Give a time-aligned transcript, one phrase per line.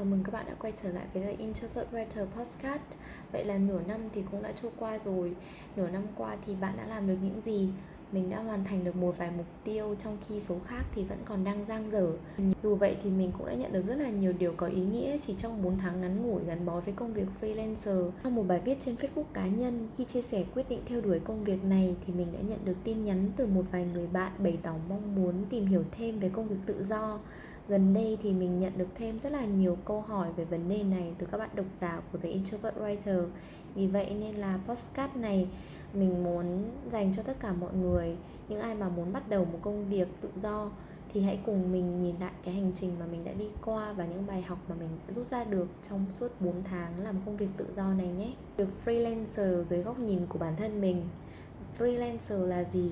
[0.00, 2.82] Chào mừng các bạn đã quay trở lại với The Introvert Writer Podcast.
[3.32, 5.32] Vậy là nửa năm thì cũng đã trôi qua rồi.
[5.76, 7.68] Nửa năm qua thì bạn đã làm được những gì?
[8.12, 11.18] Mình đã hoàn thành được một vài mục tiêu trong khi số khác thì vẫn
[11.24, 12.12] còn đang dang dở.
[12.62, 15.16] Dù vậy thì mình cũng đã nhận được rất là nhiều điều có ý nghĩa
[15.20, 18.10] chỉ trong 4 tháng ngắn ngủi gắn bó với công việc freelancer.
[18.24, 21.18] Trong một bài viết trên Facebook cá nhân, khi chia sẻ quyết định theo đuổi
[21.18, 24.32] công việc này thì mình đã nhận được tin nhắn từ một vài người bạn
[24.38, 27.18] bày tỏ mong muốn tìm hiểu thêm về công việc tự do
[27.68, 30.82] gần đây thì mình nhận được thêm rất là nhiều câu hỏi về vấn đề
[30.82, 33.26] này từ các bạn độc giả của The Introvert Writer
[33.74, 35.48] vì vậy nên là postcard này
[35.94, 38.16] mình muốn dành cho tất cả mọi người,
[38.48, 40.70] những ai mà muốn bắt đầu một công việc tự do
[41.12, 44.06] thì hãy cùng mình nhìn lại cái hành trình mà mình đã đi qua và
[44.06, 47.36] những bài học mà mình đã rút ra được trong suốt 4 tháng làm công
[47.36, 48.32] việc tự do này nhé.
[48.56, 51.02] Việc freelancer dưới góc nhìn của bản thân mình.
[51.78, 52.90] Freelancer là gì?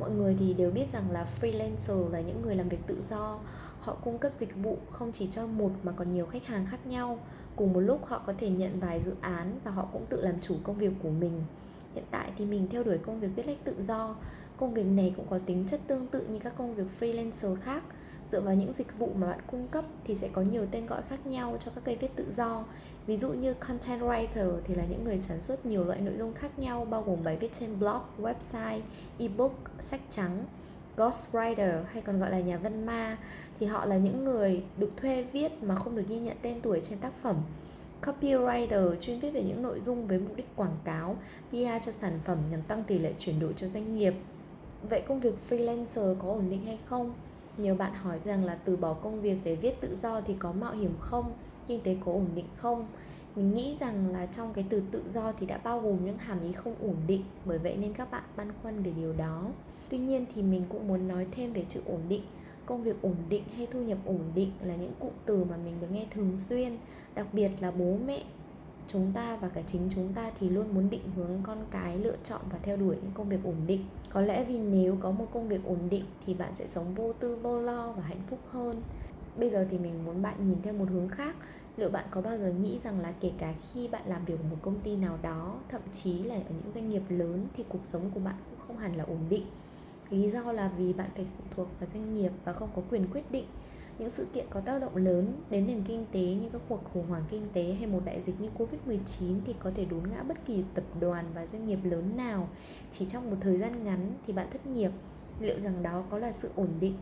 [0.00, 3.38] Mọi người thì đều biết rằng là freelancer là những người làm việc tự do.
[3.80, 6.86] Họ cung cấp dịch vụ không chỉ cho một mà còn nhiều khách hàng khác
[6.86, 7.18] nhau.
[7.56, 10.40] Cùng một lúc họ có thể nhận vài dự án và họ cũng tự làm
[10.40, 11.42] chủ công việc của mình.
[11.94, 14.16] Hiện tại thì mình theo đuổi công việc viết lách tự do.
[14.56, 17.82] Công việc này cũng có tính chất tương tự như các công việc freelancer khác
[18.28, 21.02] dựa vào những dịch vụ mà bạn cung cấp thì sẽ có nhiều tên gọi
[21.08, 22.64] khác nhau cho các cây viết tự do.
[23.06, 26.34] Ví dụ như content writer thì là những người sản xuất nhiều loại nội dung
[26.34, 28.80] khác nhau, bao gồm bài viết trên blog, website,
[29.18, 30.44] ebook, sách trắng,
[30.96, 33.18] ghostwriter hay còn gọi là nhà văn ma.
[33.60, 36.80] Thì họ là những người được thuê viết mà không được ghi nhận tên tuổi
[36.82, 37.36] trên tác phẩm.
[38.02, 41.16] Copywriter chuyên viết về những nội dung với mục đích quảng cáo
[41.50, 44.14] PR cho sản phẩm nhằm tăng tỷ lệ chuyển đổi cho doanh nghiệp.
[44.90, 47.14] Vậy công việc freelancer có ổn định hay không?
[47.58, 50.52] Nhiều bạn hỏi rằng là từ bỏ công việc để viết tự do thì có
[50.52, 51.32] mạo hiểm không?
[51.66, 52.86] Kinh tế có ổn định không?
[53.36, 56.42] Mình nghĩ rằng là trong cái từ tự do thì đã bao gồm những hàm
[56.42, 59.46] ý không ổn định, bởi vậy nên các bạn băn khoăn về điều đó.
[59.88, 62.22] Tuy nhiên thì mình cũng muốn nói thêm về chữ ổn định.
[62.66, 65.74] Công việc ổn định hay thu nhập ổn định là những cụm từ mà mình
[65.80, 66.76] được nghe thường xuyên,
[67.14, 68.22] đặc biệt là bố mẹ
[68.88, 72.16] chúng ta và cả chính chúng ta thì luôn muốn định hướng con cái lựa
[72.24, 73.84] chọn và theo đuổi những công việc ổn định.
[74.10, 77.12] Có lẽ vì nếu có một công việc ổn định thì bạn sẽ sống vô
[77.12, 78.82] tư, vô lo và hạnh phúc hơn.
[79.36, 81.36] Bây giờ thì mình muốn bạn nhìn theo một hướng khác.
[81.76, 84.44] Liệu bạn có bao giờ nghĩ rằng là kể cả khi bạn làm việc ở
[84.50, 87.84] một công ty nào đó, thậm chí là ở những doanh nghiệp lớn, thì cuộc
[87.84, 89.44] sống của bạn cũng không hẳn là ổn định?
[90.10, 93.06] Lý do là vì bạn phải phụ thuộc vào doanh nghiệp và không có quyền
[93.12, 93.46] quyết định
[93.98, 97.06] những sự kiện có tác động lớn đến nền kinh tế như các cuộc khủng
[97.08, 100.46] hoảng kinh tế hay một đại dịch như Covid-19 thì có thể đốn ngã bất
[100.46, 102.48] kỳ tập đoàn và doanh nghiệp lớn nào.
[102.92, 104.90] Chỉ trong một thời gian ngắn thì bạn thất nghiệp,
[105.40, 106.94] liệu rằng đó có là sự ổn định?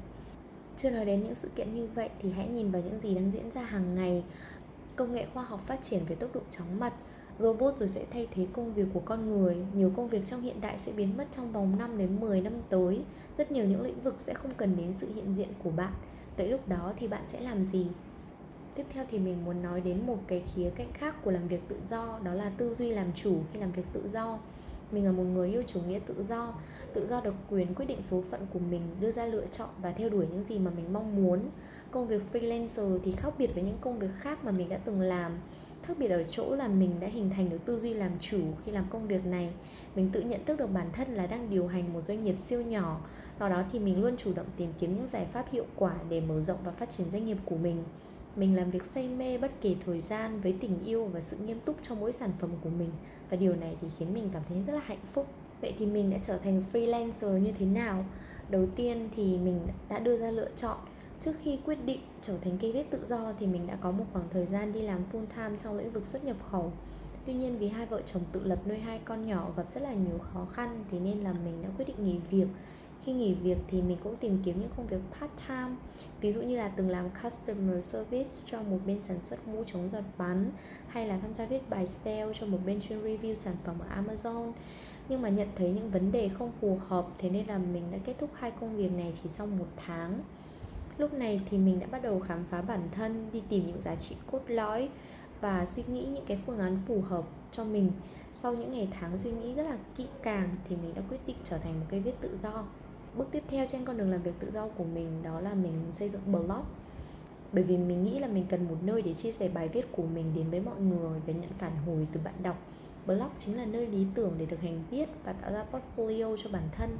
[0.77, 3.31] Chưa nói đến những sự kiện như vậy thì hãy nhìn vào những gì đang
[3.31, 4.25] diễn ra hàng ngày.
[4.97, 6.93] Công nghệ khoa học phát triển với tốc độ chóng mặt,
[7.39, 10.61] robot rồi sẽ thay thế công việc của con người nhiều công việc trong hiện
[10.61, 13.01] đại sẽ biến mất trong vòng 5 đến 10 năm tới
[13.37, 15.93] rất nhiều những lĩnh vực sẽ không cần đến sự hiện diện của bạn
[16.37, 17.87] tới lúc đó thì bạn sẽ làm gì?
[18.75, 21.61] Tiếp theo thì mình muốn nói đến một cái khía cạnh khác của làm việc
[21.69, 24.39] tự do, đó là tư duy làm chủ khi làm việc tự do.
[24.93, 26.55] Mình là một người yêu chủ nghĩa tự do
[26.95, 29.93] tự do được quyền quyết định số phận của mình, đưa ra lựa chọn và
[29.93, 31.41] theo đuổi những gì mà mình mong muốn.
[31.91, 35.01] Công việc freelancer thì khác biệt với những công việc khác mà mình đã từng
[35.01, 35.33] làm
[35.87, 38.73] khác biệt ở chỗ là mình đã hình thành được tư duy làm chủ khi
[38.73, 39.51] làm công việc này.
[39.97, 42.63] Mình tự nhận thức được bản thân là đang điều hành một doanh nghiệp siêu
[42.63, 43.01] nhỏ,
[43.41, 46.21] do đó thì mình luôn chủ động tìm kiếm những giải pháp hiệu quả để
[46.21, 47.85] mở rộng và phát triển doanh nghiệp của mình.
[48.37, 51.61] Mình làm việc say mê bất kỳ thời gian, với tình yêu và sự nghiêm
[51.61, 52.91] túc cho mỗi sản phẩm của mình,
[53.31, 55.27] và điều này thì khiến mình cảm thấy rất là hạnh phúc.
[55.61, 58.05] Vậy thì mình đã trở thành freelancer như thế nào?
[58.51, 60.77] Đầu tiên thì mình đã đưa ra lựa chọn
[61.21, 64.05] trước khi quyết định trở thành cây viết tự do thì mình đã có một
[64.13, 66.73] khoảng thời gian đi làm full time trong lĩnh vực xuất nhập khẩu.
[67.27, 69.93] Tuy nhiên vì hai vợ chồng tự lập nuôi hai con nhỏ gặp rất là
[69.93, 72.47] nhiều khó khăn thì nên là mình đã quyết định nghỉ việc.
[73.05, 75.77] Khi nghỉ việc thì mình cũng tìm kiếm những công việc part time,
[76.21, 79.89] ví dụ như là từng làm customer service cho một bên sản xuất mũ chống
[79.89, 80.51] giọt bắn,
[80.89, 84.03] hay là tham gia viết bài sale cho một bên chuyên review sản phẩm ở
[84.03, 84.53] Amazon.
[85.09, 87.99] Nhưng mà nhận thấy những vấn đề không phù hợp, thế nên là mình đã
[88.05, 90.21] kết thúc hai công việc này chỉ sau một tháng
[90.99, 93.95] lúc này thì mình đã bắt đầu khám phá bản thân, đi tìm những giá
[93.97, 94.89] trị cốt lõi
[95.41, 97.91] và suy nghĩ những cái phương án phù hợp cho mình.
[98.33, 101.37] Sau những ngày tháng suy nghĩ rất là kỹ càng thì mình đã quyết định
[101.45, 102.65] trở thành một cây viết tự do.
[103.17, 105.73] Bước tiếp theo trên con đường làm việc tự do của mình đó là mình
[105.93, 106.65] xây dựng blog.
[107.53, 110.03] Bởi vì mình nghĩ là mình cần một nơi để chia sẻ bài viết của
[110.03, 112.59] mình đến với mọi người và nhận phản hồi từ bạn đọc.
[113.07, 116.51] Blog chính là nơi lý tưởng để thực hành viết và tạo ra portfolio cho
[116.53, 116.97] bản thân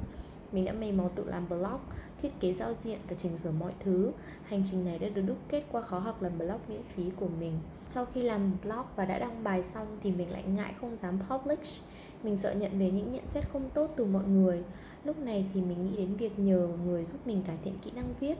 [0.51, 1.79] mình đã mày mò tự làm blog,
[2.21, 4.11] thiết kế giao diện và chỉnh sửa mọi thứ.
[4.43, 7.27] Hành trình này đã được đúc kết qua khóa học làm blog miễn phí của
[7.39, 7.59] mình.
[7.87, 11.19] Sau khi làm blog và đã đăng bài xong thì mình lại ngại không dám
[11.29, 11.83] publish.
[12.23, 14.63] Mình sợ nhận về những nhận xét không tốt từ mọi người.
[15.03, 18.13] Lúc này thì mình nghĩ đến việc nhờ người giúp mình cải thiện kỹ năng
[18.19, 18.37] viết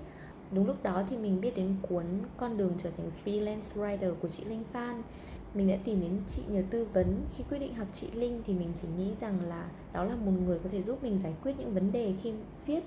[0.52, 2.06] đúng lúc đó thì mình biết đến cuốn
[2.38, 5.02] con đường trở thành freelance writer của chị linh phan.
[5.54, 7.22] Mình đã tìm đến chị nhờ tư vấn.
[7.36, 10.32] Khi quyết định học chị linh thì mình chỉ nghĩ rằng là đó là một
[10.46, 12.34] người có thể giúp mình giải quyết những vấn đề khi
[12.66, 12.84] viết.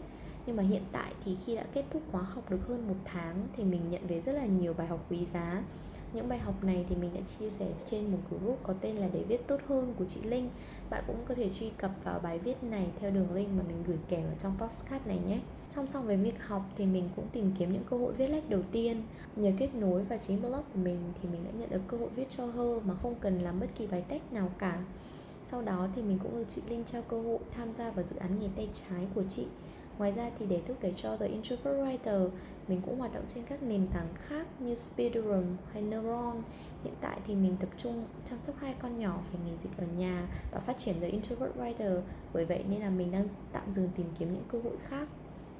[0.47, 3.47] Nhưng mà hiện tại thì khi đã kết thúc khóa học được hơn một tháng
[3.57, 5.63] thì mình nhận về rất là nhiều bài học quý giá
[6.13, 9.09] những bài học này thì mình đã chia sẻ trên một group có tên là
[9.13, 10.51] để viết tốt hơn của chị Linh.
[10.91, 13.83] Bạn cũng có thể truy cập vào bài viết này theo đường link mà mình
[13.87, 15.39] gửi kèm ở trong postcard này nhé.
[15.75, 18.51] Song song với việc học thì mình cũng tìm kiếm những cơ hội viết lách
[18.51, 19.03] đầu tiên.
[19.37, 22.09] Nhờ kết nối và chính blog của mình thì mình đã nhận được cơ hội
[22.17, 24.83] viết cho hơ mà không cần làm bất kỳ bài test nào cả.
[25.45, 28.17] Sau đó thì mình cũng được chị Linh trao cơ hội tham gia vào dự
[28.17, 29.47] án nghề tay trái của chị.
[30.01, 32.29] Ngoài ra thì để thúc đẩy cho The Introvert Writer,
[32.69, 36.43] mình cũng hoạt động trên các nền tảng khác như Speedrun hay Neuron.
[36.85, 39.87] Hiện tại thì mình tập trung chăm sóc hai con nhỏ phải nghỉ dịch ở
[39.99, 42.01] nhà và phát triển The Introvert Writer.
[42.33, 45.09] Bởi vậy nên là mình đang tạm dừng tìm kiếm những cơ hội khác.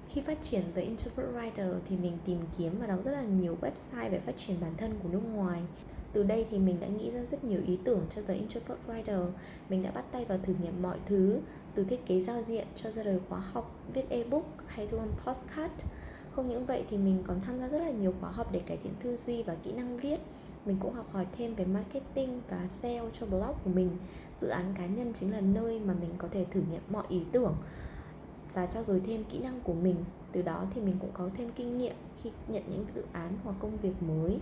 [0.09, 3.57] Khi phát triển The Introvert Writer thì mình tìm kiếm và đọc rất là nhiều
[3.61, 5.63] website về phát triển bản thân của nước ngoài
[6.13, 9.27] từ đây thì mình đã nghĩ ra rất nhiều ý tưởng cho The Introvert Writer
[9.69, 11.41] Mình đã bắt tay vào thử nghiệm mọi thứ
[11.75, 15.09] từ thiết kế giao diện cho ra đời khóa học, viết ebook hay thu âm
[15.25, 15.73] postcard.
[16.33, 18.77] Không những vậy thì mình còn tham gia rất là nhiều khóa học để cải
[18.77, 20.21] thiện tư duy và kỹ năng viết.
[20.67, 23.91] Mình cũng học hỏi thêm về marketing và sale cho blog của mình.
[24.41, 27.21] Dự án cá nhân chính là nơi mà mình có thể thử nghiệm mọi ý
[27.33, 27.55] tưởng
[28.55, 29.97] và trao dồi thêm kỹ năng của mình.
[30.33, 33.57] Từ đó thì mình cũng có thêm kinh nghiệm khi nhận những dự án hoặc
[33.61, 34.39] công việc mới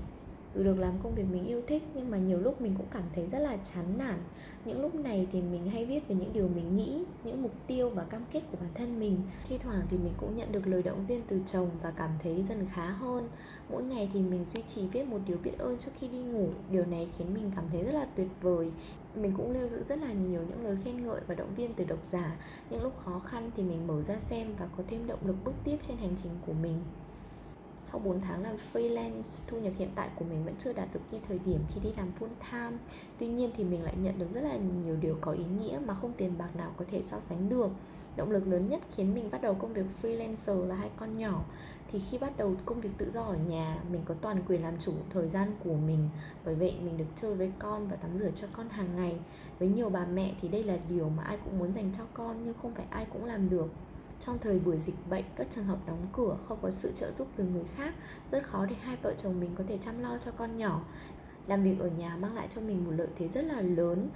[0.55, 3.03] dù được làm công việc mình yêu thích, nhưng mà nhiều lúc mình cũng cảm
[3.15, 4.19] thấy rất là chán nản.
[4.65, 7.91] Những lúc này thì mình hay viết về những điều mình nghĩ, những mục tiêu
[7.91, 9.19] và cam kết của bản thân mình.
[9.49, 12.45] Thi thoảng thì mình cũng nhận được lời động viên từ chồng và cảm thấy
[12.49, 13.29] dần khá hơn.
[13.71, 16.49] Mỗi ngày thì mình duy trì viết một điều biết ơn trước khi đi ngủ.
[16.71, 18.71] Điều này khiến mình cảm thấy rất là tuyệt vời.
[19.15, 21.85] Mình cũng lưu giữ rất là nhiều những lời khen ngợi và động viên từ
[21.85, 22.37] độc giả.
[22.71, 25.55] Những lúc khó khăn thì mình mở ra xem và có thêm động lực bước
[25.65, 26.79] tiếp trên hành trình của mình
[27.81, 31.01] sau 4 tháng làm freelance, thu nhập hiện tại của mình vẫn chưa đạt được
[31.11, 32.79] như thời điểm khi đi làm full time.
[33.19, 35.95] Tuy nhiên thì mình lại nhận được rất là nhiều điều có ý nghĩa mà
[35.95, 37.71] không tiền bạc nào có thể so sánh được.
[38.17, 41.45] Động lực lớn nhất khiến mình bắt đầu công việc freelancer là hai con nhỏ.
[41.93, 44.79] Thì khi bắt đầu công việc tự do ở nhà, mình có toàn quyền làm
[44.79, 46.09] chủ thời gian của mình.
[46.45, 49.17] Bởi vậy, mình được chơi với con và tắm rửa cho con hàng ngày.
[49.59, 52.37] Với nhiều bà mẹ thì đây là điều mà ai cũng muốn dành cho con,
[52.45, 53.69] nhưng không phải ai cũng làm được
[54.21, 57.29] trong thời buổi dịch bệnh, các trường học đóng cửa, không có sự trợ giúp
[57.37, 57.95] từ người khác,
[58.31, 60.85] rất khó để hai vợ chồng mình có thể chăm lo cho con nhỏ.
[61.47, 64.09] Làm việc ở nhà mang lại cho mình một lợi thế rất là lớn.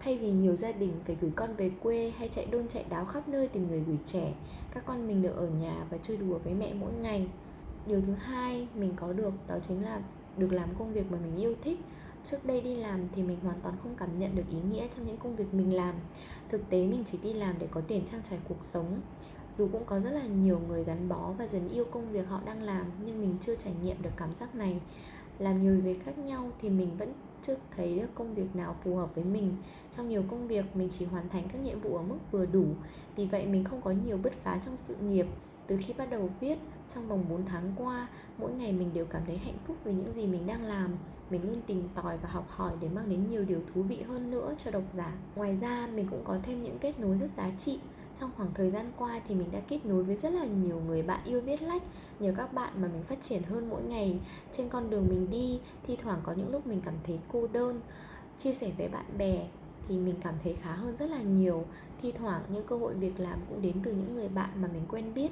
[0.00, 3.04] Thay vì nhiều gia đình phải gửi con về quê hay chạy đôn chạy đáo
[3.04, 4.34] khắp nơi tìm người gửi trẻ,
[4.74, 7.28] các con mình được ở nhà và chơi đùa với mẹ mỗi ngày.
[7.86, 10.00] Điều thứ hai mình có được đó chính là
[10.36, 11.80] được làm công việc mà mình yêu thích
[12.24, 15.06] trước đây đi làm thì mình hoàn toàn không cảm nhận được ý nghĩa trong
[15.06, 15.94] những công việc mình làm
[16.48, 19.00] thực tế mình chỉ đi làm để có tiền trang trải cuộc sống
[19.56, 22.40] dù cũng có rất là nhiều người gắn bó và dần yêu công việc họ
[22.44, 24.80] đang làm, nhưng mình chưa trải nghiệm được cảm giác này.
[25.38, 27.12] Làm nhiều việc khác nhau thì mình vẫn
[27.42, 29.56] chưa thấy được công việc nào phù hợp với mình.
[29.96, 32.64] Trong nhiều công việc, mình chỉ hoàn thành các nhiệm vụ ở mức vừa đủ.
[33.16, 35.26] Vì vậy, mình không có nhiều bứt phá trong sự nghiệp.
[35.66, 36.58] Từ khi bắt đầu viết,
[36.94, 38.08] trong vòng 4 tháng qua,
[38.38, 40.90] mỗi ngày mình đều cảm thấy hạnh phúc với những gì mình đang làm.
[41.30, 44.30] Mình luôn tìm tòi và học hỏi để mang đến nhiều điều thú vị hơn
[44.30, 45.12] nữa cho độc giả.
[45.36, 47.78] Ngoài ra, mình cũng có thêm những kết nối rất giá trị
[48.20, 51.02] trong khoảng thời gian qua thì mình đã kết nối với rất là nhiều người
[51.02, 51.82] bạn yêu viết lách,
[52.20, 54.18] nhờ các bạn mà mình phát triển hơn mỗi ngày.
[54.52, 57.80] Trên con đường mình đi thi thoảng có những lúc mình cảm thấy cô đơn.
[58.38, 59.46] Chia sẻ với bạn bè
[59.88, 61.64] thì mình cảm thấy khá hơn rất là nhiều.
[62.02, 64.82] Thi thoảng những cơ hội việc làm cũng đến từ những người bạn mà mình
[64.88, 65.30] quen biết.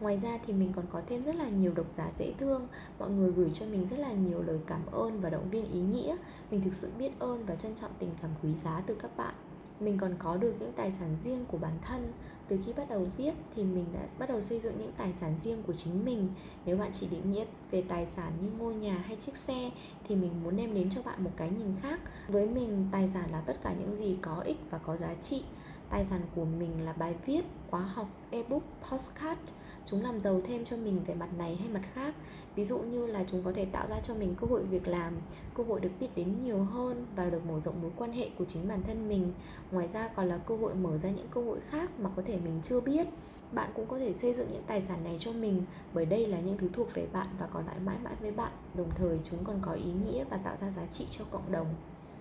[0.00, 2.68] Ngoài ra thì mình còn có thêm rất là nhiều độc giả dễ thương.
[2.98, 5.80] Mọi người gửi cho mình rất là nhiều lời cảm ơn và động viên ý
[5.80, 6.16] nghĩa.
[6.50, 9.34] Mình thực sự biết ơn và trân trọng tình cảm quý giá từ các bạn
[9.80, 12.12] mình còn có được những tài sản riêng của bản thân.
[12.48, 15.34] Từ khi bắt đầu viết thì mình đã bắt đầu xây dựng những tài sản
[15.42, 16.28] riêng của chính mình.
[16.64, 19.70] Nếu bạn chỉ định nghĩa về tài sản như ngôi nhà hay chiếc xe
[20.08, 22.00] thì mình muốn đem đến cho bạn một cái nhìn khác.
[22.28, 25.42] Với mình, tài sản là tất cả những gì có ích và có giá trị.
[25.90, 29.40] Tài sản của mình là bài viết, khóa học, ebook, postcard
[29.86, 32.14] chúng làm giàu thêm cho mình về mặt này hay mặt khác.
[32.54, 35.12] Ví dụ như là chúng có thể tạo ra cho mình cơ hội việc làm,
[35.54, 38.44] cơ hội được biết đến nhiều hơn và được mở rộng mối quan hệ của
[38.44, 39.32] chính bản thân mình.
[39.70, 42.38] Ngoài ra còn là cơ hội mở ra những cơ hội khác mà có thể
[42.44, 43.06] mình chưa biết.
[43.52, 45.62] Bạn cũng có thể xây dựng những tài sản này cho mình,
[45.94, 48.52] bởi đây là những thứ thuộc về bạn và còn lại mãi mãi với bạn.
[48.74, 51.66] Đồng thời chúng còn có ý nghĩa và tạo ra giá trị cho cộng đồng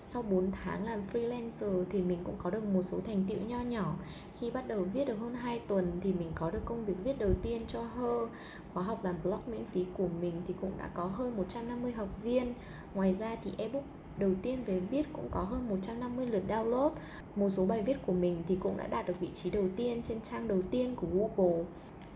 [0.06, 3.60] sau 4 tháng làm freelancer thì mình cũng có được một số thành tựu nho
[3.60, 3.96] nhỏ.
[4.40, 7.20] Khi bắt đầu viết được hơn 2 tuần thì mình có được công việc viết
[7.20, 8.30] đầu tiên cho Her.
[8.74, 12.10] Khóa học làm blog miễn phí của mình thì cũng đã có hơn 150 học
[12.24, 12.54] viên.
[12.94, 13.84] Ngoài ra thì ebook
[14.18, 16.92] đầu tiên về viết cũng có hơn 150 lượt download.
[17.36, 20.02] Một số bài viết của mình thì cũng đã đạt được vị trí đầu tiên
[20.08, 21.64] trên trang đầu tiên của Google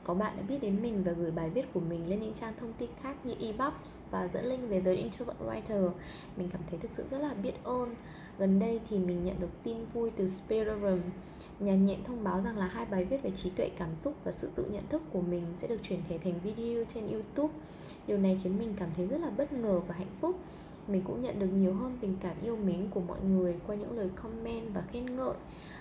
[0.09, 2.53] có bạn đã biết đến mình và gửi bài viết của mình lên những trang
[2.59, 5.89] thông tin khác như Ebox và dẫn link về giới Introvert Writer.
[6.37, 7.95] Mình cảm thấy thực sự rất là biết ơn.
[8.39, 10.99] Gần đây thì mình nhận được tin vui từ Spiderum
[11.59, 14.31] nhà nhện thông báo rằng là hai bài viết về trí tuệ cảm xúc và
[14.31, 17.53] sự tự nhận thức của mình sẽ được chuyển thể thành video trên YouTube.
[18.07, 20.35] Điều này khiến mình cảm thấy rất là bất ngờ và hạnh phúc.
[20.87, 23.97] Mình cũng nhận được nhiều hơn tình cảm yêu mến của mọi người qua những
[23.97, 25.35] lời comment và khen ngợi.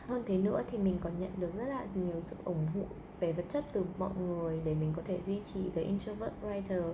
[0.06, 2.85] Hơn thế nữa thì mình còn nhận được rất là nhiều sự ủng hộ
[3.20, 6.92] về vật chất từ mọi người để mình có thể duy trì The Introvert Writer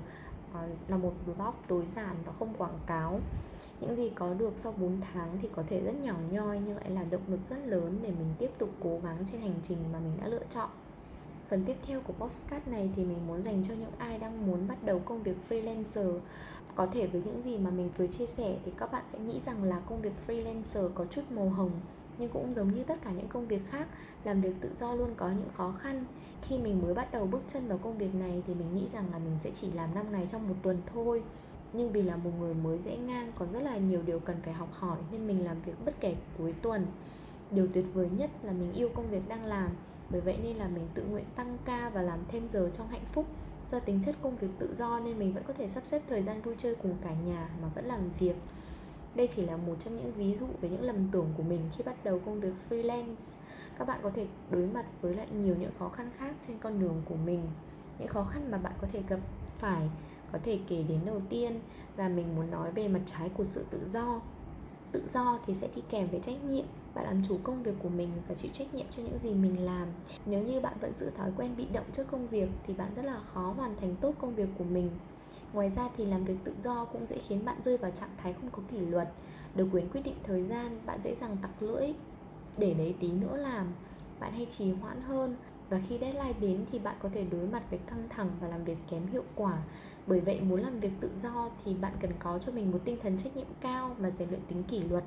[0.55, 3.21] à, là một blog tối giản và không quảng cáo.
[3.81, 6.91] Những gì có được sau 4 tháng thì có thể rất nhỏ nhoi nhưng lại
[6.91, 9.99] là động lực rất lớn để mình tiếp tục cố gắng trên hành trình mà
[9.99, 10.71] mình đã lựa chọn.
[11.49, 14.69] Phần tiếp theo của postcard này thì mình muốn dành cho những ai đang muốn
[14.69, 16.19] bắt đầu công việc freelancer.
[16.75, 19.41] Có thể với những gì mà mình vừa chia sẻ thì các bạn sẽ nghĩ
[19.47, 21.71] rằng là công việc freelancer có chút màu hồng
[22.19, 23.89] nhưng cũng giống như tất cả những công việc khác,
[24.25, 26.05] làm việc tự do luôn có những khó khăn.
[26.43, 29.05] Khi mình mới bắt đầu bước chân vào công việc này thì mình nghĩ rằng
[29.13, 31.23] là mình sẽ chỉ làm 5 ngày trong một tuần thôi.
[31.73, 34.55] Nhưng vì là một người mới dễ ngang, còn rất là nhiều điều cần phải
[34.55, 36.87] học hỏi, nên mình làm việc bất kể cuối tuần.
[37.51, 39.71] Điều tuyệt vời nhất là mình yêu công việc đang làm.
[40.11, 43.05] Bởi vậy nên là mình tự nguyện tăng ca và làm thêm giờ trong hạnh
[43.13, 43.27] phúc.
[43.71, 46.23] Do tính chất công việc tự do nên mình vẫn có thể sắp xếp thời
[46.23, 48.37] gian vui chơi cùng cả nhà mà vẫn làm việc
[49.15, 51.85] đây chỉ là một trong những ví dụ về những lầm tưởng của mình khi
[51.85, 53.37] bắt đầu công việc freelance.
[53.79, 56.81] Các bạn có thể đối mặt với lại nhiều những khó khăn khác trên con
[56.81, 57.43] đường của mình.
[57.99, 59.21] Những khó khăn mà bạn có thể gặp
[59.59, 59.89] phải,
[60.33, 61.61] có thể kể đến đầu tiên
[61.97, 64.21] là mình muốn nói về mặt trái của sự tự do.
[64.93, 66.65] Tự do thì sẽ đi kèm với trách nhiệm.
[66.95, 69.65] Bạn làm chủ công việc của mình và chịu trách nhiệm cho những gì mình
[69.65, 69.89] làm.
[70.27, 73.05] Nếu như bạn vẫn giữ thói quen bị động trước công việc thì bạn rất
[73.05, 74.91] là khó hoàn thành tốt công việc của mình
[75.55, 78.33] ngoài ra thì làm việc tự do cũng dễ khiến bạn rơi vào trạng thái
[78.33, 79.09] không có kỷ luật.
[79.55, 81.93] Được quyền quyết định thời gian, bạn dễ dàng tặc lưỡi.
[82.59, 83.67] Để đấy tí nữa làm,
[84.21, 85.37] bạn hay trì hoãn hơn.
[85.71, 88.65] Và khi deadline đến thì bạn có thể đối mặt với căng thẳng và làm
[88.65, 89.59] việc kém hiệu quả.
[90.07, 92.97] Bởi vậy, muốn làm việc tự do thì bạn cần có cho mình một tinh
[93.03, 95.05] thần trách nhiệm cao và rèn luyện tính kỷ luật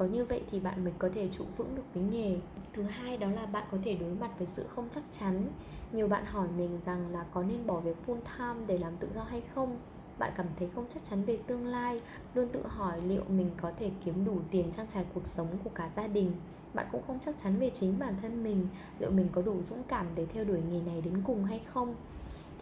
[0.00, 2.36] có như vậy thì bạn mới có thể trụ vững được với nghề.
[2.72, 5.48] Thứ hai đó là bạn có thể đối mặt với sự không chắc chắn.
[5.92, 9.08] Nhiều bạn hỏi mình rằng là có nên bỏ việc full time để làm tự
[9.14, 9.78] do hay không?
[10.18, 12.00] Bạn cảm thấy không chắc chắn về tương lai.
[12.34, 15.70] Luôn tự hỏi liệu mình có thể kiếm đủ tiền trang trải cuộc sống của
[15.74, 16.32] cả gia đình.
[16.74, 18.66] Bạn cũng không chắc chắn về chính bản thân mình,
[18.98, 21.94] liệu mình có đủ dũng cảm để theo đuổi nghề này đến cùng hay không.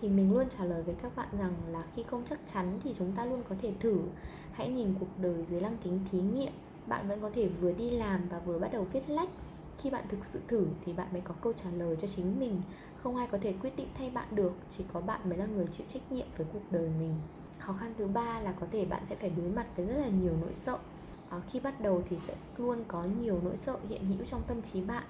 [0.00, 2.95] Thì mình luôn trả lời với các bạn rằng là khi không chắc chắn thì
[2.95, 3.99] chúng ta luôn có thể thử.
[4.52, 6.52] Hãy nhìn cuộc đời dưới lăng kính thí nghiệm
[6.88, 9.28] bạn vẫn có thể vừa đi làm và vừa bắt đầu viết lách.
[9.78, 12.62] Khi bạn thực sự thử thì bạn mới có câu trả lời cho chính mình.
[13.02, 15.66] Không ai có thể quyết định thay bạn được chỉ có bạn mới là người
[15.66, 17.14] chịu trách nhiệm với cuộc đời mình.
[17.59, 20.09] Khó khăn thứ ba là có thể bạn sẽ phải đối mặt với rất là
[20.09, 20.78] nhiều nỗi sợ.
[21.30, 24.62] À, khi bắt đầu thì sẽ luôn có nhiều nỗi sợ hiện hữu trong tâm
[24.62, 25.04] trí bạn.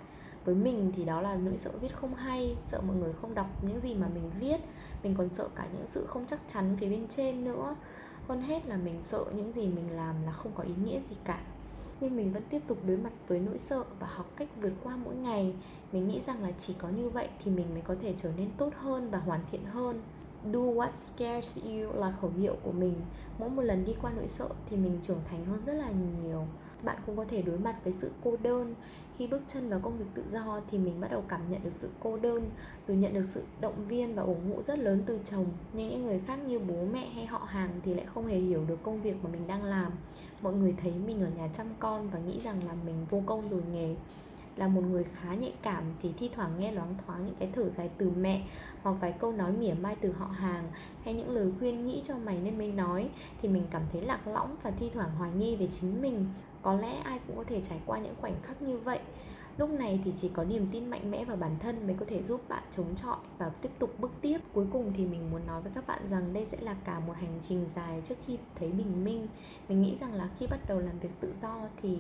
[0.45, 3.47] Với mình thì đó là nỗi sợ viết không hay sợ mọi người không đọc
[3.63, 4.57] những gì mà mình viết.
[5.03, 7.77] Mình còn sợ cả những sự không chắc chắn phía bên trên nữa.
[8.29, 11.17] Hơn hết là mình sợ những gì mình làm là không có ý nghĩa gì
[11.25, 11.41] cả
[12.01, 14.97] nhưng mình vẫn tiếp tục đối mặt với nỗi sợ và học cách vượt qua
[14.97, 15.55] mỗi ngày.
[15.93, 18.51] Mình nghĩ rằng là chỉ có như vậy thì mình mới có thể trở nên
[18.57, 20.03] tốt hơn và hoàn thiện hơn.
[20.53, 22.95] Do what scares you là khẩu hiệu của mình.
[23.39, 26.47] Mỗi một lần đi qua nỗi sợ thì mình trưởng thành hơn rất là nhiều.
[26.83, 28.75] Bạn cũng có thể đối mặt với sự cô đơn
[29.19, 31.73] khi bước chân vào công việc tự do thì mình bắt đầu cảm nhận được
[31.73, 32.51] sự cô đơn,
[32.85, 35.47] Rồi nhận được sự động viên và ủng hộ rất lớn từ chồng.
[35.73, 38.65] Nhưng những người khác như bố, mẹ hay họ hàng thì lại không hề hiểu
[38.65, 39.93] được công việc mà mình đang làm.
[40.43, 43.49] Mọi người thấy mình ở nhà chăm con và nghĩ rằng là mình vô công
[43.49, 43.95] rồi nghề
[44.59, 47.71] là một người khá nhạy cảm thì thi thoảng nghe loáng thoáng những cái thở
[47.71, 48.43] dài từ mẹ
[48.83, 50.71] hoặc vài câu nói mỉa mai từ họ hàng
[51.05, 53.09] hay những lời khuyên nghĩ cho mày nên mới nói
[53.43, 56.27] thì mình cảm thấy lạc lõng và thi thoảng hoài nghi về chính mình.
[56.63, 59.01] Có lẽ ai cũng có thể trải qua những khoảnh khắc như vậy.
[59.59, 62.23] Lúc này thì chỉ có niềm tin mạnh mẽ vào bản thân mới có thể
[62.23, 64.39] giúp bạn chống chọi và tiếp tục bước tiếp.
[64.53, 67.13] Cuối cùng thì mình muốn nói với các bạn rằng đây sẽ là cả một
[67.17, 69.27] hành trình dài trước khi thấy bình minh.
[69.69, 71.99] Mình nghĩ rằng là khi bắt đầu làm việc tự do thì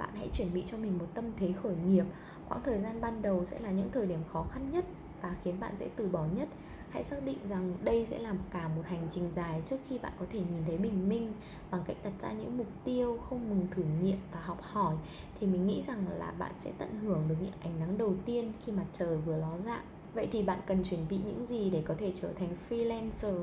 [0.00, 2.04] bạn hãy chuẩn bị cho mình một tâm thế khởi nghiệp.
[2.48, 4.84] Quãng thời gian ban đầu sẽ là những thời điểm khó khăn nhất
[5.22, 6.48] và khiến bạn dễ từ bỏ nhất.
[6.90, 10.12] Hãy xác định rằng đây sẽ là cả một hành trình dài trước khi bạn
[10.18, 11.32] có thể nhìn thấy bình minh
[11.70, 14.96] bằng cách đặt ra những mục tiêu, không ngừng thử nghiệm và học hỏi.
[15.40, 18.52] Thì mình nghĩ rằng là bạn sẽ tận hưởng được những ánh nắng đầu tiên
[18.64, 19.84] khi mặt trời vừa ló dạng.
[20.14, 23.42] Vậy thì bạn cần chuẩn bị những gì để có thể trở thành freelancer?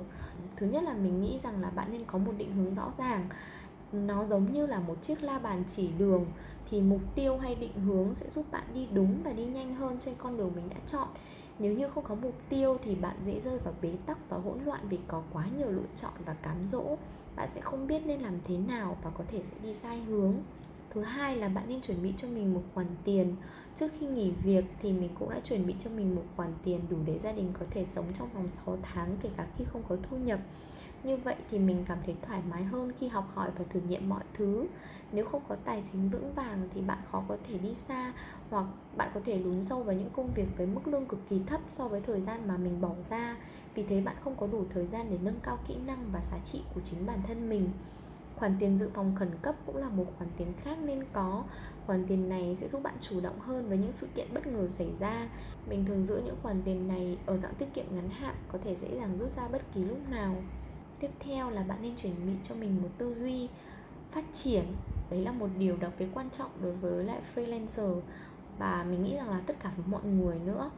[0.55, 3.29] Thứ nhất là mình nghĩ rằng là bạn nên có một định hướng rõ ràng
[3.91, 6.25] nó giống như là một chiếc la bàn chỉ đường.
[6.69, 9.97] Thì mục tiêu hay định hướng sẽ giúp bạn đi đúng và đi nhanh hơn
[9.99, 11.07] trên con đường mình đã chọn.
[11.59, 14.59] Nếu như không có mục tiêu thì bạn dễ rơi vào bế tắc và hỗn
[14.65, 16.97] loạn vì có quá nhiều lựa chọn và cám dỗ.
[17.35, 20.33] Bạn sẽ không biết nên làm thế nào và có thể sẽ đi sai hướng
[20.97, 23.35] thứ hai là bạn nên chuẩn bị cho mình một khoản tiền.
[23.75, 26.81] Trước khi nghỉ việc thì mình cũng đã chuẩn bị cho mình một khoản tiền
[26.89, 29.83] đủ để gia đình có thể sống trong vòng 6 tháng, kể cả khi không
[29.89, 30.39] có thu nhập.
[31.03, 34.09] Như vậy thì mình cảm thấy thoải mái hơn khi học hỏi và thử nghiệm
[34.09, 34.67] mọi thứ.
[35.11, 38.13] Nếu không có tài chính vững vàng thì bạn khó có thể đi xa,
[38.49, 38.65] hoặc
[38.97, 41.61] bạn có thể lún sâu vào những công việc với mức lương cực kỳ thấp
[41.69, 43.37] so với thời gian mà mình bỏ ra.
[43.75, 46.37] Vì thế bạn không có đủ thời gian để nâng cao kỹ năng và giá
[46.45, 47.69] trị của chính bản thân mình
[48.39, 51.43] khoản tiền dự phòng khẩn cấp cũng là một khoản tiền khác nên có.
[51.85, 54.67] Khoản tiền này sẽ giúp bạn chủ động hơn với những sự kiện bất ngờ
[54.67, 55.29] xảy ra.
[55.69, 58.75] Mình thường giữ những khoản tiền này ở dạng tiết kiệm ngắn hạn, có thể
[58.75, 60.35] dễ dàng rút ra bất kỳ lúc nào.
[60.99, 63.49] Tiếp theo là bạn nên chuẩn bị cho mình một tư duy
[64.11, 64.63] phát triển.
[65.09, 68.01] Đấy là một điều đặc biệt quan trọng đối với lại freelancer.
[68.57, 70.71] Và mình nghĩ rằng là tất cả với mọi người nữa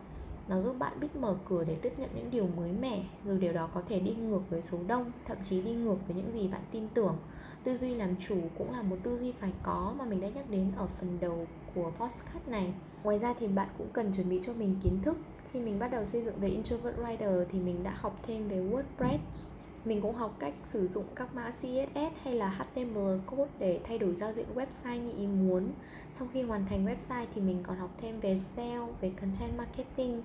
[0.50, 3.54] nó giúp bạn biết mở cửa để tiếp nhận những điều mới mẻ, rồi điều
[3.54, 6.48] đó có thể đi ngược với số đông, thậm chí đi ngược với những gì
[6.48, 7.18] bạn tin tưởng.
[7.64, 10.50] Tư duy làm chủ cũng là một tư duy phải có mà mình đã nhắc
[10.50, 12.74] đến ở phần đầu của podcast này.
[13.04, 15.18] Ngoài ra thì bạn cũng cần chuẩn bị cho mình kiến thức.
[15.52, 18.64] Khi mình bắt đầu xây dựng The Introvert Writer thì mình đã học thêm về
[18.72, 19.52] WordPress
[19.90, 23.98] mình cũng học cách sử dụng các mã CSS hay là HTML code để thay
[23.98, 25.72] đổi giao diện website như ý muốn.
[26.14, 30.24] Sau khi hoàn thành website thì mình còn học thêm về SEO, về content marketing.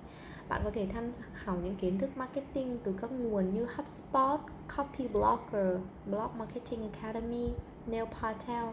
[0.49, 1.03] Bạn có thể tham
[1.33, 4.39] khảo những kiến thức marketing từ các nguồn như HubSpot,
[4.77, 7.49] Copyblogger, Blog Marketing Academy,
[7.87, 8.65] Neil Patel,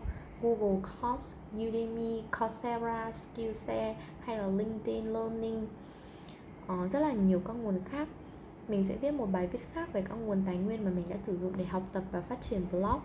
[0.42, 5.66] Google Course, Udemy, Coursera, Skillshare hay là LinkedIn Learning.
[6.66, 8.08] Ờ, rất là nhiều các nguồn khác
[8.72, 11.16] mình sẽ viết một bài viết khác về các nguồn tài nguyên mà mình đã
[11.16, 13.00] sử dụng để học tập và phát triển blog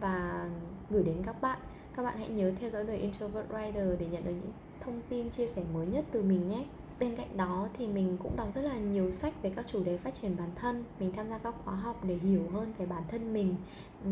[0.00, 0.48] và
[0.90, 1.58] gửi đến các bạn.
[1.96, 5.30] Các bạn hãy nhớ theo dõi The Introvert Writer để nhận được những thông tin
[5.30, 6.64] chia sẻ mới nhất từ mình nhé.
[7.00, 9.96] Bên cạnh đó thì mình cũng đọc rất là nhiều sách về các chủ đề
[9.96, 10.84] phát triển bản thân.
[11.00, 13.54] Mình tham gia các khóa học để hiểu hơn về bản thân mình,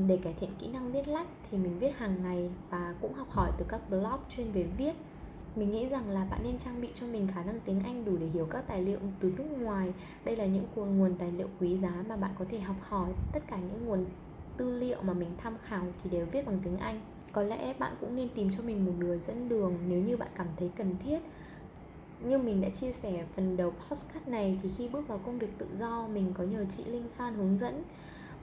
[0.06, 3.30] để cải thiện kỹ năng viết lách thì mình viết hàng ngày và cũng học
[3.30, 4.92] hỏi từ các blog chuyên về viết
[5.56, 8.16] mình nghĩ rằng là bạn nên trang bị cho mình khả năng tiếng Anh đủ
[8.16, 9.92] để hiểu các tài liệu từ nước ngoài.
[10.24, 13.12] Đây là những nguồn nguồn tài liệu quý giá mà bạn có thể học hỏi.
[13.32, 14.04] Tất cả những nguồn
[14.56, 17.00] tư liệu mà mình tham khảo thì đều viết bằng tiếng Anh.
[17.32, 20.28] Có lẽ bạn cũng nên tìm cho mình một người dẫn đường nếu như bạn
[20.36, 21.18] cảm thấy cần thiết.
[22.24, 25.58] Như mình đã chia sẻ phần đầu podcast này thì khi bước vào công việc
[25.58, 27.82] tự do, mình có nhờ chị Linh Phan hướng dẫn.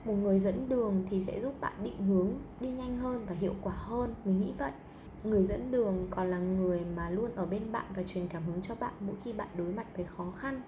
[0.04, 2.28] Một người dẫn đường thì sẽ giúp bạn định hướng
[2.60, 4.14] đi nhanh hơn và hiệu quả hơn.
[4.24, 4.70] Mình nghĩ vậy
[5.24, 8.62] người dẫn đường còn là người mà luôn ở bên bạn và truyền cảm hứng
[8.62, 10.62] cho bạn mỗi khi bạn đối mặt với khó khăn.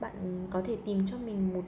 [0.00, 1.62] Bạn có thể tìm cho mình một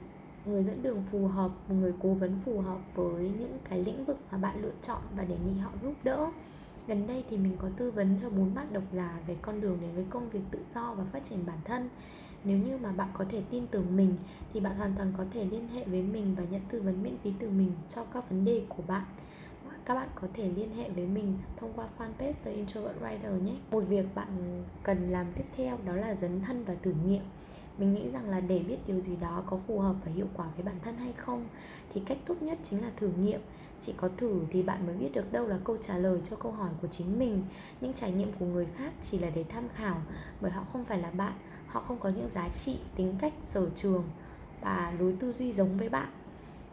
[0.45, 4.05] người dẫn đường phù hợp, một người cố vấn phù hợp với những cái lĩnh
[4.05, 6.27] vực mà bạn lựa chọn và đề nghị họ giúp đỡ.
[6.87, 9.77] Gần đây thì mình có tư vấn cho bốn bạn độc giả về con đường
[9.81, 11.89] đến với công việc tự do và phát triển bản thân.
[12.43, 14.13] Nếu như mà bạn có thể tin tưởng mình,
[14.53, 17.17] thì bạn hoàn toàn có thể liên hệ với mình và nhận tư vấn miễn
[17.23, 19.05] phí từ mình cho các vấn đề của bạn
[19.87, 23.53] các bạn có thể liên hệ với mình thông qua fanpage The Introvert Writer nhé.
[23.71, 27.23] Một việc bạn cần làm tiếp theo đó là dấn thân và thử nghiệm.
[27.77, 30.45] Mình nghĩ rằng là để biết điều gì đó có phù hợp và hiệu quả
[30.55, 31.47] với bản thân hay không,
[31.93, 33.41] thì cách tốt nhất chính là thử nghiệm.
[33.81, 36.51] Chỉ có thử thì bạn mới biết được đâu là câu trả lời cho câu
[36.51, 37.43] hỏi của chính mình.
[37.81, 40.01] Những trải nghiệm của người khác chỉ là để tham khảo,
[40.41, 41.33] bởi họ không phải là bạn.
[41.67, 44.03] Họ không có những giá trị, tính cách, sở trường
[44.61, 46.09] và lối tư duy giống với bạn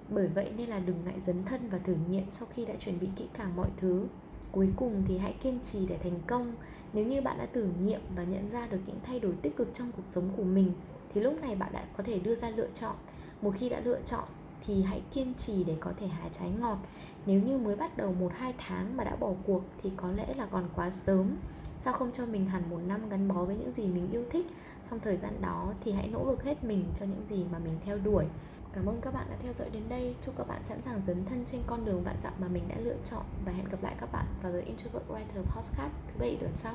[0.08, 3.00] bởi vậy nên là đừng ngại dấn thân và thử nghiệm sau khi đã chuẩn
[3.00, 4.06] bị kỹ càng mọi thứ.
[4.52, 6.54] Cuối cùng thì hãy kiên trì để thành công.
[6.92, 9.74] Nếu như bạn đã thử nghiệm và nhận ra được những thay đổi tích cực
[9.74, 10.72] trong cuộc sống của mình,
[11.14, 12.96] thì lúc này bạn đã có thể đưa ra lựa chọn.
[13.42, 14.24] Một khi đã lựa chọn,
[14.66, 16.78] thì hãy kiên trì để có thể hái trái ngọt.
[17.26, 20.34] Nếu như mới bắt đầu một hai tháng mà đã bỏ cuộc, thì có lẽ
[20.34, 21.36] là còn quá sớm.
[21.78, 24.46] Sao không cho mình hẳn một năm gắn bó với những gì mình yêu thích
[24.94, 27.78] trong thời gian đó thì hãy nỗ lực hết mình cho những gì mà mình
[27.84, 28.24] theo đuổi.
[28.72, 30.14] Cảm ơn các bạn đã theo dõi đến đây.
[30.20, 32.76] Chúc các bạn sẵn sàng dấn thân trên con đường vạn dặm mà mình đã
[32.78, 33.22] lựa chọn.
[33.44, 36.74] Và hẹn gặp lại các bạn vào The Introvert Writer Podcast thứ bảy tuần sau.